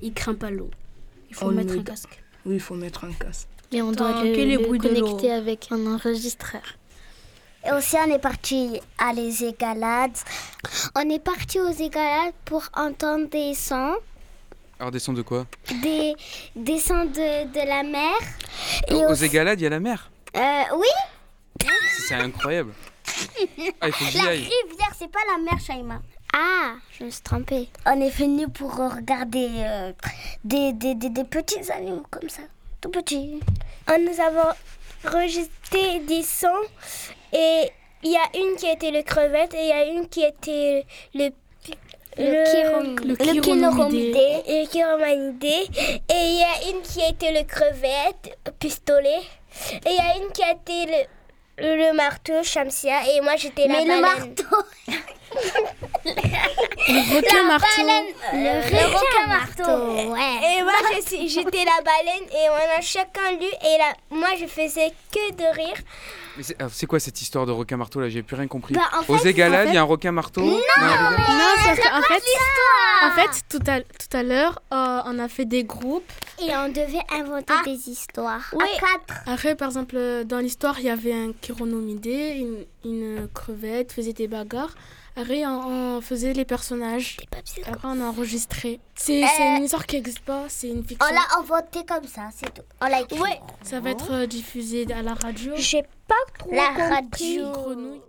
il 0.00 0.12
craint 0.14 0.34
pas 0.34 0.50
l'eau. 0.50 0.70
Il 1.30 1.34
faut 1.36 1.46
On 1.46 1.52
mettre 1.52 1.74
le- 1.74 1.80
un 1.80 1.82
casque. 1.84 2.22
Oui, 2.46 2.54
il 2.54 2.60
faut 2.60 2.74
mettre 2.74 3.04
un 3.04 3.12
casque. 3.12 3.48
Et 3.70 3.82
on 3.82 3.92
doit 3.92 4.22
le, 4.24 4.32
que 4.34 4.40
les 4.40 4.56
le 4.56 4.62
l'eau. 4.62 4.78
connecter 4.78 5.30
avec 5.30 5.68
un 5.70 5.86
enregistreur. 5.86 6.62
Et 7.64 7.72
aussi, 7.72 7.96
on 7.96 8.10
est 8.12 8.18
parti 8.18 8.80
à 8.98 9.12
les 9.12 9.44
égalades. 9.44 10.16
On 10.96 11.08
est 11.08 11.18
parti 11.22 11.60
aux 11.60 11.70
égalades 11.70 12.34
pour 12.44 12.64
entendre 12.74 13.28
des 13.28 13.54
sons, 13.54 13.96
Alors 14.80 14.90
des 14.90 14.98
sons 14.98 15.12
de 15.12 15.22
quoi? 15.22 15.46
Des, 15.82 16.14
des 16.56 16.78
sons 16.80 17.04
de, 17.04 17.44
de 17.52 17.68
la 17.68 17.82
mer. 17.84 18.14
Et 18.88 18.94
Aux 18.94 19.10
aussi- 19.12 19.26
Égalades, 19.26 19.60
il 19.60 19.64
y 19.64 19.66
a 19.66 19.70
la 19.70 19.80
mer? 19.80 20.10
Euh, 20.36 20.62
oui, 20.76 21.68
C'est 22.08 22.14
incroyable. 22.14 22.72
Ah, 23.80 23.86
il 23.88 23.92
faut 23.92 24.04
que 24.06 24.10
j'y 24.10 24.18
la 24.18 24.30
aille. 24.30 24.38
rivière, 24.40 24.92
c'est 24.98 25.10
pas 25.10 25.20
la 25.30 25.42
mer, 25.42 25.60
Shaima. 25.60 26.00
Ah, 26.34 26.72
je 26.98 27.04
me 27.04 27.10
suis 27.10 27.20
trompée. 27.22 27.68
On 27.86 28.00
est 28.00 28.10
venu 28.10 28.48
pour 28.48 28.74
regarder 28.74 29.48
euh, 29.58 29.92
des, 30.44 30.72
des, 30.72 30.94
des, 30.94 31.10
des 31.10 31.24
petits 31.24 31.70
animaux 31.70 32.04
comme 32.10 32.28
ça, 32.28 32.42
tout 32.80 32.88
petits. 32.90 33.38
Nous 33.88 34.20
avons 34.20 34.50
enregistré 35.06 36.00
des 36.00 36.22
sons 36.22 36.48
et 37.32 37.70
il 38.04 38.10
y 38.10 38.16
a 38.16 38.26
une 38.34 38.56
qui 38.56 38.66
était 38.66 38.90
le 38.90 39.02
crevette 39.02 39.54
et 39.54 39.62
il 39.62 39.68
y 39.68 39.72
a 39.72 39.84
une 39.84 40.08
qui 40.08 40.22
était 40.24 40.84
le 41.14 41.30
Le 42.18 42.24
le 42.24 42.96
le 43.06 43.14
le 43.14 44.66
chiromanidé 44.66 45.66
et 46.08 46.20
il 46.30 46.38
y 46.38 46.42
a 46.42 46.70
une 46.70 46.82
qui 46.82 47.00
a 47.02 47.08
été 47.08 47.32
le 47.32 47.44
crevette 47.44 48.38
pistolet. 48.58 49.22
Et 49.86 49.90
il 49.90 49.94
y 49.94 49.98
a 49.98 50.16
une 50.22 50.30
qui 50.32 50.42
a 50.42 50.52
été 50.52 50.86
le 50.86 51.00
le 51.58 51.92
marteau, 51.94 52.42
Shamsia, 52.42 52.98
et 53.14 53.20
moi 53.20 53.36
j'étais 53.36 53.68
la 53.68 53.74
Mais 53.74 53.82
le 53.84 53.88
baleine. 53.88 54.00
marteau. 54.00 54.56
Le 56.88 57.16
requin 57.16 57.42
marteau. 57.44 57.82
Le 58.32 58.84
requin 58.94 59.26
marteau, 59.28 60.12
ouais. 60.12 60.58
Et 60.58 60.62
moi 60.62 60.72
j'étais 61.28 61.64
la 61.64 61.80
baleine 61.82 62.26
et 62.30 62.48
on 62.50 62.78
a 62.78 62.80
chacun 62.80 63.32
lu 63.32 63.46
et 63.46 63.78
là, 63.78 63.94
moi 64.10 64.28
je 64.38 64.46
faisais 64.46 64.92
que 65.12 65.32
de 65.32 65.44
rire. 65.54 65.76
Mais 66.36 66.42
c'est 66.42 66.56
ah, 66.60 66.66
c'est 66.70 66.86
quoi 66.86 66.98
cette 66.98 67.20
histoire 67.20 67.46
de 67.46 67.52
requin 67.52 67.76
marteau 67.76 68.00
là? 68.00 68.08
J'ai 68.08 68.22
plus 68.22 68.36
rien 68.36 68.48
compris. 68.48 68.74
Bah, 68.74 68.88
en 68.92 69.12
Aux 69.12 69.18
Égalades, 69.18 69.68
en 69.68 69.70
il 69.70 69.74
y 69.74 69.78
a 69.78 69.82
un 69.82 69.84
requin 69.84 70.12
marteau? 70.12 70.40
Non, 70.40 70.60
la 70.80 71.08
rivière 71.08 71.30
Non, 71.30 71.54
c'est 71.62 71.76
qu'en 71.82 72.02
fait, 72.02 72.22
en 73.04 73.10
fait, 73.10 73.42
tout 73.48 73.62
à, 73.70 73.80
tout 73.80 74.16
à 74.16 74.22
l'heure, 74.22 74.62
euh, 74.72 75.02
on 75.06 75.18
a 75.18 75.28
fait 75.28 75.44
des 75.44 75.64
groupes. 75.64 76.10
Et 76.40 76.50
on 76.56 76.68
devait 76.68 77.04
inventer 77.12 77.52
des 77.64 77.90
histoires. 77.90 78.48
Oui. 78.54 78.64
À 78.64 78.80
quatre. 78.80 79.20
Après, 79.26 79.54
par 79.54 79.68
exemple, 79.68 79.96
euh, 79.96 80.24
dans 80.24 80.38
l'histoire, 80.38 80.78
il 80.80 80.86
y 80.86 80.90
avait 80.90 81.12
un 81.12 81.32
chironomidé, 81.40 82.38
une, 82.38 82.64
une 82.90 83.28
crevette, 83.28 83.92
faisait 83.92 84.12
des 84.12 84.26
bagarres. 84.26 84.74
Après, 85.14 85.44
on, 85.46 85.96
on 85.96 86.00
faisait 86.00 86.32
les 86.32 86.44
personnages. 86.46 87.18
Après, 87.66 87.86
on 87.88 88.00
a 88.00 88.04
enregistré. 88.04 88.80
C'est 88.94 89.22
Euh, 89.24 89.56
une 89.58 89.64
histoire 89.64 89.86
qui 89.86 89.96
n'existe 89.96 90.20
pas, 90.20 90.46
c'est 90.48 90.68
une 90.68 90.84
fiction. 90.86 91.06
On 91.08 91.14
l'a 91.14 91.26
inventé 91.38 91.84
comme 91.84 92.06
ça, 92.06 92.30
c'est 92.34 92.52
tout. 92.54 92.62
On 92.80 92.86
l'a 92.86 93.02
écrit. 93.02 93.20
Ouais, 93.20 93.40
ça 93.62 93.80
va 93.80 93.90
être 93.90 94.10
euh, 94.12 94.26
diffusé 94.26 94.86
à 94.92 95.02
la 95.02 95.12
radio. 95.14 95.52
J'ai 95.56 95.82
pas 96.08 96.14
trop 96.38 96.50
La 96.50 96.68
compris. 96.98 97.40
radio. 97.42 97.52
Grenouille. 97.52 98.00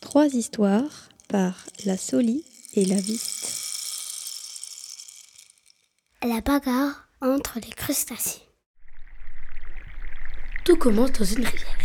Trois 0.00 0.26
histoires 0.26 1.08
par 1.28 1.54
la 1.84 1.96
Soli 1.96 2.44
et 2.74 2.84
la 2.86 2.96
Viste. 3.00 3.48
La 6.22 6.40
bagarre 6.40 7.08
entre 7.20 7.58
les 7.60 7.70
crustacés. 7.70 8.42
Tout 10.64 10.76
commence 10.76 11.12
dans 11.12 11.24
une 11.24 11.44
rivière. 11.44 11.76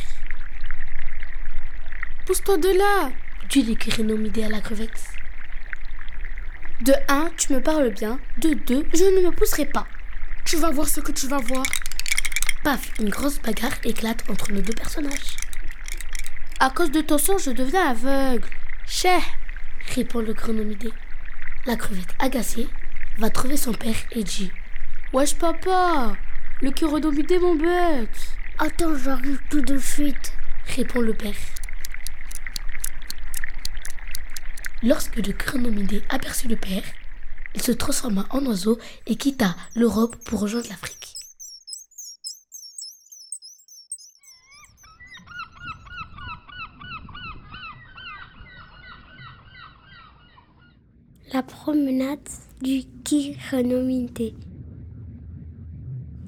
Pousse-toi 2.27 2.57
de 2.57 2.67
là 2.77 3.09
les 3.55 3.77
chironomidés 3.77 4.43
à 4.43 4.49
la 4.49 4.59
crevette. 4.59 5.01
De 6.81 6.93
1, 7.07 7.31
tu 7.37 7.53
me 7.53 7.61
parles 7.61 7.91
bien. 7.91 8.19
De 8.37 8.53
2, 8.53 8.85
je 8.93 9.03
ne 9.03 9.25
me 9.25 9.31
pousserai 9.31 9.65
pas. 9.65 9.87
Tu 10.43 10.57
vas 10.57 10.69
voir 10.69 10.89
ce 10.89 10.99
que 10.99 11.13
tu 11.13 11.25
vas 11.27 11.37
voir. 11.37 11.63
Paf, 12.65 12.91
une 12.99 13.09
grosse 13.09 13.39
bagarre 13.39 13.77
éclate 13.85 14.29
entre 14.29 14.51
nos 14.51 14.59
deux 14.59 14.73
personnages. 14.73 15.37
À 16.59 16.69
cause 16.69 16.91
de 16.91 16.99
ton 16.99 17.17
sang, 17.17 17.37
je 17.37 17.51
deviens 17.51 17.91
aveugle. 17.91 18.49
Cheh 18.85 19.23
Répond 19.95 20.19
le 20.19 20.33
chronomidé. 20.33 20.91
La 21.65 21.77
crevette 21.77 22.13
agacée 22.19 22.67
va 23.19 23.29
trouver 23.29 23.55
son 23.55 23.71
père 23.71 23.95
et 24.11 24.23
dit 24.23 24.51
Wesh 25.13 25.35
papa 25.35 26.17
Le 26.61 26.71
chironomidé 26.71 27.39
m'embête 27.39 28.37
Attends, 28.59 28.97
j'arrive 28.97 29.39
tout 29.49 29.61
de 29.61 29.77
suite. 29.77 30.33
Répond 30.75 30.99
le 30.99 31.13
père. 31.13 31.56
Lorsque 34.83 35.17
le 35.17 35.33
chronomidé 35.33 36.03
aperçut 36.09 36.47
le 36.47 36.55
père, 36.55 36.83
il 37.55 37.61
se 37.61 37.71
transforma 37.71 38.27
en 38.29 38.45
oiseau 38.45 38.77
et 39.07 39.15
quitta 39.15 39.55
l'Europe 39.75 40.15
pour 40.25 40.39
rejoindre 40.41 40.69
l'Afrique. 40.69 41.15
La 51.33 51.41
promenade 51.41 52.19
du 52.61 52.83
chironomidé. 53.03 54.35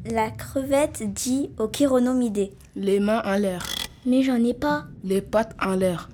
La 0.06 0.32
crevette 0.32 1.04
dit 1.14 1.52
au 1.60 1.68
chironomidé. 1.68 2.52
Les 2.76 3.00
mains 3.00 3.22
en 3.26 3.36
l'air. 3.36 3.64
Mais 4.06 4.24
j'en 4.24 4.44
ai 4.44 4.54
pas. 4.54 4.88
Les 5.04 5.22
pattes 5.22 5.56
en 5.62 5.76
l'air. 5.76 6.10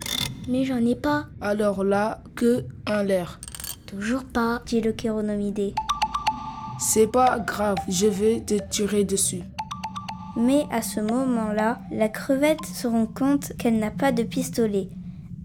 Mais 0.48 0.64
j'en 0.64 0.86
ai 0.86 0.96
pas. 0.96 1.25
Alors 1.42 1.84
là, 1.84 2.22
que 2.36 2.66
en 2.88 3.02
l'air. 3.02 3.40
Toujours 3.88 4.24
pas. 4.24 4.62
Dit 4.66 4.82
le 4.82 4.92
chironomidé. 4.92 5.74
C'est 6.78 7.08
pas 7.08 7.40
grave, 7.40 7.78
je 7.88 8.06
vais 8.06 8.42
te 8.42 8.56
tirer 8.70 9.06
dessus. 9.06 9.42
Mais 10.36 10.66
à 10.72 10.82
ce 10.82 11.00
moment-là, 11.00 11.80
la 11.92 12.10
crevette 12.10 12.66
se 12.66 12.88
rend 12.88 13.06
compte 13.06 13.54
qu'elle 13.58 13.80
n'a 13.80 13.92
pas 13.92 14.12
de 14.12 14.24
pistolet. 14.24 14.90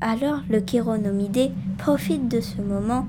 Alors 0.00 0.40
le 0.50 0.60
chironomidé 0.60 1.52
profite 1.78 2.28
de 2.28 2.40
ce 2.40 2.60
moment 2.60 3.06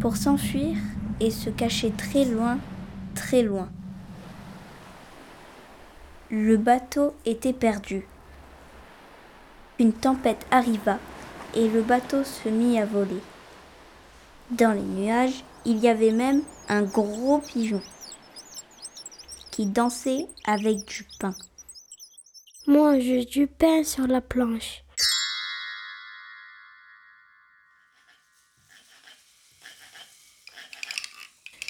pour 0.00 0.16
s'enfuir 0.16 0.76
et 1.20 1.30
se 1.30 1.48
cacher 1.48 1.90
très 1.90 2.26
loin, 2.26 2.58
très 3.14 3.42
loin. 3.42 3.68
Le 6.30 6.56
bateau 6.56 7.14
était 7.24 7.52
perdu. 7.52 8.06
Une 9.78 9.92
tempête 9.92 10.46
arriva 10.50 10.98
et 11.54 11.68
le 11.68 11.82
bateau 11.82 12.24
se 12.24 12.48
mit 12.48 12.78
à 12.78 12.86
voler. 12.86 13.20
Dans 14.50 14.72
les 14.72 14.82
nuages, 14.82 15.44
il 15.64 15.78
y 15.78 15.88
avait 15.88 16.10
même 16.10 16.42
un 16.68 16.82
gros 16.82 17.38
pigeon 17.38 17.82
qui 19.50 19.66
dansait 19.66 20.26
avec 20.44 20.84
du 20.84 21.06
pain. 21.18 21.34
Mange 22.66 23.26
du 23.26 23.46
pain 23.46 23.84
sur 23.84 24.06
la 24.06 24.20
planche. 24.20 24.82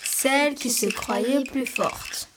Celle 0.02 0.54
qui 0.54 0.70
se 0.70 0.86
croyait 0.86 1.44
plus 1.44 1.66
forte. 1.66 2.28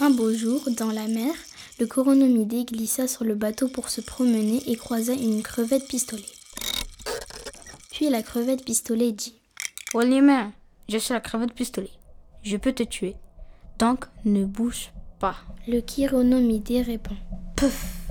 Un 0.00 0.10
beau 0.10 0.34
jour, 0.34 0.62
dans 0.70 0.90
la 0.90 1.06
mer, 1.06 1.34
le 1.80 1.86
coronomidé 1.86 2.64
glissa 2.64 3.08
sur 3.08 3.24
le 3.24 3.34
bateau 3.34 3.68
pour 3.68 3.88
se 3.88 4.00
promener 4.00 4.62
et 4.70 4.76
croisa 4.76 5.12
une 5.12 5.42
crevette 5.42 5.88
pistolet. 5.88 6.22
Puis 7.90 8.08
la 8.08 8.22
crevette 8.22 8.64
pistolet 8.64 9.12
dit 9.12 9.34
Oh 9.92 10.00
les 10.00 10.20
mains, 10.20 10.52
je 10.88 10.98
suis 10.98 11.14
la 11.14 11.20
crevette 11.20 11.52
pistolet. 11.52 11.90
Je 12.42 12.56
peux 12.56 12.72
te 12.72 12.82
tuer. 12.82 13.16
Donc 13.78 14.06
ne 14.24 14.44
bouge 14.44 14.92
pas. 15.18 15.36
Le 15.66 15.80
chironomidé 15.80 16.82
répond 16.82 17.16
Puf, 17.56 18.08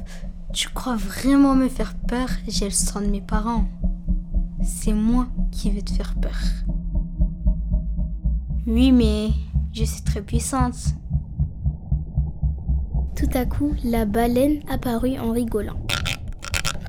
tu 0.53 0.70
crois 0.70 0.98
vraiment 0.98 1.55
me 1.55 1.70
faire 1.70 1.96
peur? 2.08 2.29
J'ai 2.48 2.65
le 2.65 2.72
sang 2.72 3.01
de 3.01 3.08
mes 3.08 3.22
parents. 3.22 3.65
C'est 4.63 4.93
moi 4.93 5.27
qui 5.51 5.70
vais 5.72 5.82
te 5.82 5.91
faire 5.91 6.15
peur. 6.20 6.38
Oui, 8.65 8.91
mais 8.91 9.29
je 9.74 9.84
suis 9.84 10.03
très 10.03 10.22
puissante. 10.22 10.75
Tout 13.24 13.38
à 13.38 13.46
coup, 13.46 13.74
la 13.86 14.03
baleine 14.03 14.60
apparut 14.70 15.18
en 15.18 15.32
rigolant. 15.32 15.77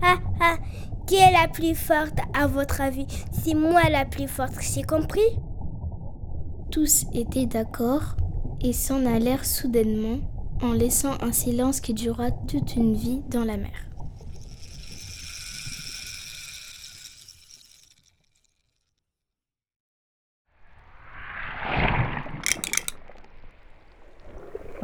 Ah 0.02 0.16
ah, 0.40 0.56
qui 1.06 1.14
est 1.14 1.30
la 1.30 1.46
plus 1.46 1.76
forte 1.76 2.18
à 2.36 2.48
votre 2.48 2.80
avis? 2.80 3.06
C'est 3.30 3.54
moi 3.54 3.82
la 3.88 4.04
plus 4.04 4.26
forte, 4.26 4.56
c'est 4.58 4.82
compris? 4.82 5.20
Tous 6.72 7.06
étaient 7.14 7.46
d'accord 7.46 8.16
et 8.60 8.72
s'en 8.72 9.06
allèrent 9.06 9.44
soudainement 9.44 10.18
en 10.60 10.72
laissant 10.72 11.12
un 11.22 11.30
silence 11.30 11.80
qui 11.80 11.94
durera 11.94 12.32
toute 12.32 12.74
une 12.74 12.94
vie 12.94 13.22
dans 13.30 13.44
la 13.44 13.56
mer. 13.56 13.93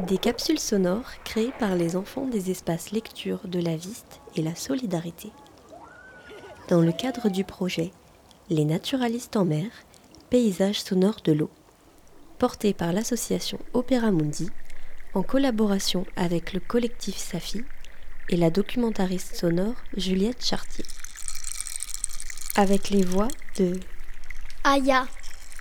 Des 0.07 0.17
capsules 0.17 0.59
sonores 0.59 1.11
créées 1.23 1.53
par 1.59 1.75
les 1.75 1.95
enfants 1.95 2.25
des 2.25 2.49
espaces 2.49 2.91
lecture 2.91 3.47
de 3.47 3.59
la 3.59 3.75
Viste 3.75 4.19
et 4.35 4.41
la 4.41 4.55
Solidarité. 4.55 5.31
Dans 6.69 6.81
le 6.81 6.91
cadre 6.91 7.29
du 7.29 7.43
projet 7.43 7.91
Les 8.49 8.65
naturalistes 8.65 9.35
en 9.35 9.45
mer, 9.45 9.67
paysages 10.31 10.81
sonores 10.81 11.21
de 11.23 11.33
l'eau, 11.33 11.51
porté 12.39 12.73
par 12.73 12.93
l'association 12.93 13.59
Opéra 13.73 14.11
Mundi 14.11 14.49
en 15.13 15.21
collaboration 15.21 16.05
avec 16.15 16.53
le 16.53 16.61
collectif 16.61 17.17
Safi 17.17 17.63
et 18.29 18.37
la 18.37 18.49
documentariste 18.49 19.35
sonore 19.35 19.75
Juliette 19.95 20.43
Chartier. 20.43 20.85
Avec 22.55 22.89
les 22.89 23.03
voix 23.03 23.27
de 23.57 23.79
Aya, 24.63 25.05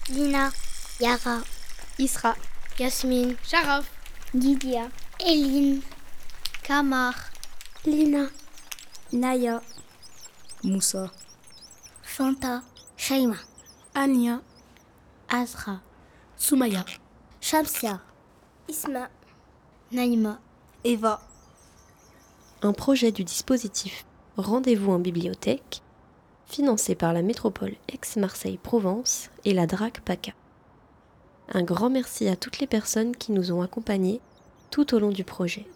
Lina, 0.08 0.50
Yara, 0.98 1.40
Isra, 1.98 2.36
Yasmine, 2.78 3.36
Sharaf, 3.42 3.99
Lydia, 4.32 4.88
Eline, 5.18 5.80
Kamar, 6.62 7.14
Lina, 7.84 8.28
Naya, 9.12 9.60
Moussa, 10.62 11.10
Fanta, 12.02 12.62
Shaima, 12.96 13.36
Ania, 13.94 14.40
Azra, 15.28 15.80
Soumaya, 16.36 16.84
Shamsia, 17.40 18.00
Isma, 18.68 19.08
Naïma, 19.90 20.38
Eva. 20.84 21.20
un 22.62 22.72
projet 22.72 23.10
du 23.10 23.24
dispositif 23.24 24.04
Rendez-vous 24.36 24.92
en 24.92 25.00
bibliothèque, 25.00 25.82
financé 26.46 26.94
par 26.94 27.12
la 27.12 27.22
métropole 27.22 27.74
Aix-Marseille-Provence 27.88 29.28
et 29.44 29.52
la 29.52 29.66
DRAC 29.66 30.00
PACA. 30.00 30.32
Un 31.52 31.62
grand 31.62 31.90
merci 31.90 32.28
à 32.28 32.36
toutes 32.36 32.60
les 32.60 32.68
personnes 32.68 33.16
qui 33.16 33.32
nous 33.32 33.50
ont 33.50 33.60
accompagnés 33.60 34.20
tout 34.70 34.94
au 34.94 35.00
long 35.00 35.10
du 35.10 35.24
projet. 35.24 35.66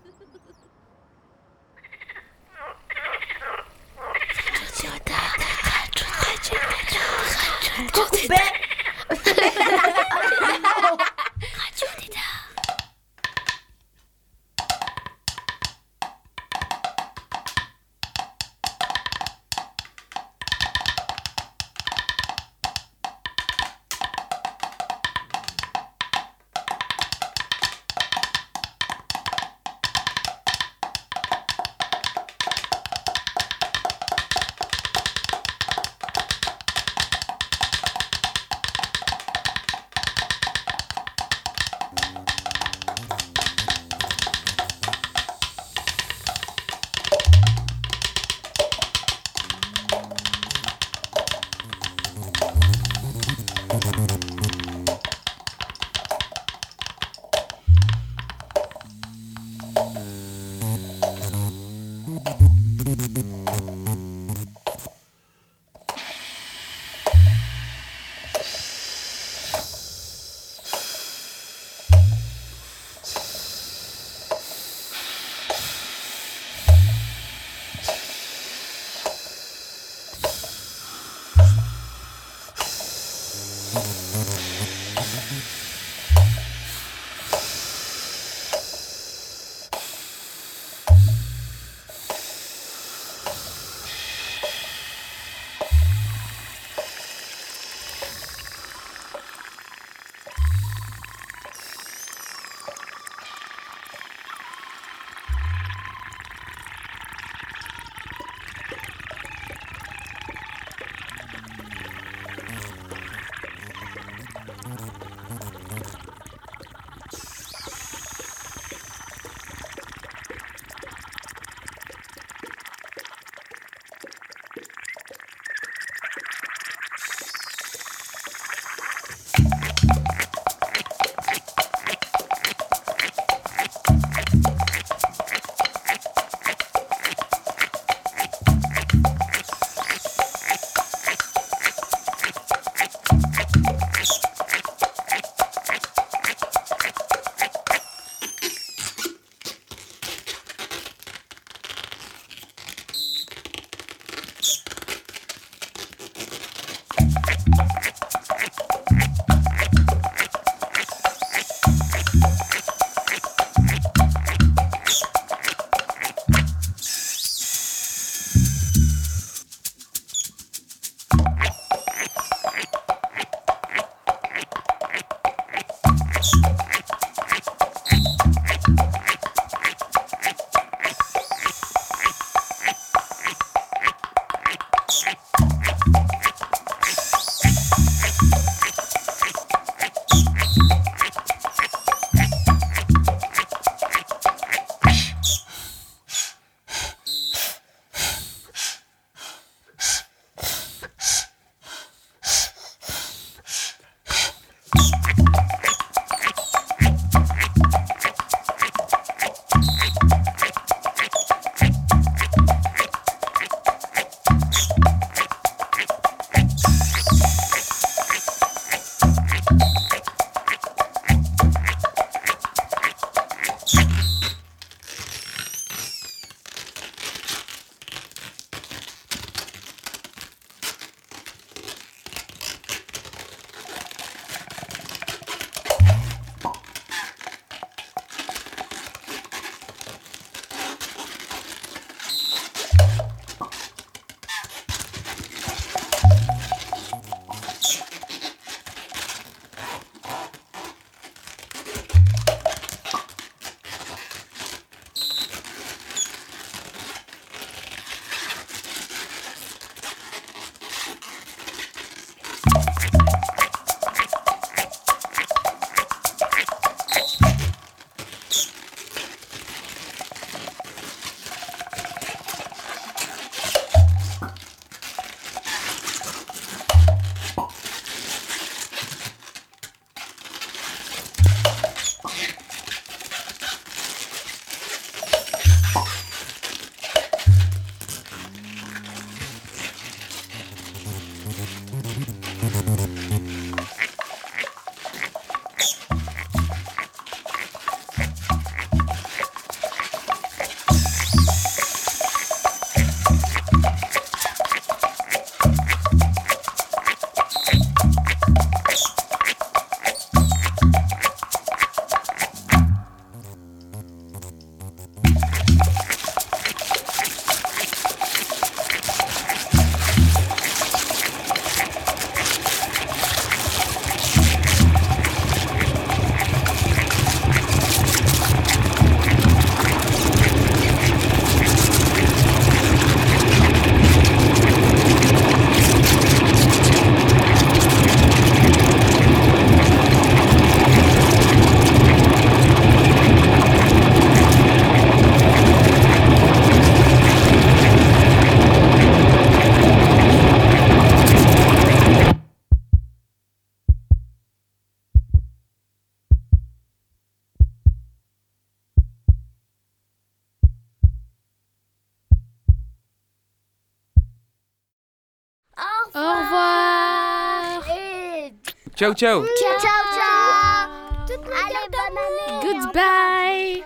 Ciao, 368.76 368.92
ciao. 368.92 369.22
Ciao, 369.22 369.58
ciao, 369.60 369.82
ciao. 369.94 370.68
Allez, 371.06 371.68
bonne 371.70 371.98
année. 372.02 372.42
Goodbye. 372.42 373.62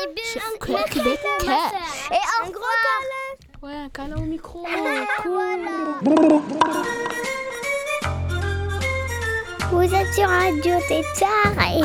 Et 0.00 0.06
bien, 0.14 0.42
un 0.46 0.54
gros 0.60 0.84
câlin. 0.88 1.16
Et 2.12 2.22
un 2.40 2.46
gros 2.50 2.76
câlin. 2.86 3.32
Ouais, 3.60 3.74
un 3.74 3.88
câlin 3.88 4.16
au 4.16 4.26
micro. 4.26 4.64
Vous 9.72 9.92
êtes 9.92 10.14
sur 10.14 10.28
Radio 10.28 10.78
Tétard 10.86 11.58
et... 11.66 11.82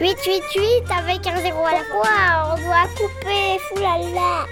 888 0.00 0.90
avec 0.90 1.26
un 1.26 1.40
zéro 1.40 1.64
à 1.64 1.72
la 1.72 1.84
fois, 1.84 2.52
on 2.52 2.56
doit 2.62 2.88
couper, 2.96 3.58
foulala. 3.68 4.46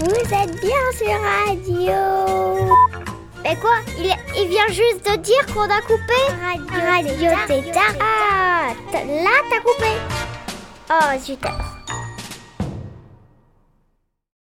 Vous 0.00 0.34
êtes 0.34 0.60
bien 0.60 0.92
sur 0.96 1.16
Radio. 1.46 1.94
Mais 3.48 3.54
quoi? 3.56 3.76
Il, 3.98 4.12
il 4.36 4.48
vient 4.48 4.66
juste 4.66 5.08
de 5.08 5.16
dire 5.18 5.46
qu'on 5.54 5.70
a 5.70 5.80
coupé? 5.82 6.20
Radio, 6.42 7.30
Radio 7.30 7.30
Tétard. 7.46 7.94
Ah, 8.00 8.72
là 8.92 9.30
t'as 9.48 9.60
coupé. 9.60 9.92
Oh, 10.90 11.20
super. 11.22 11.75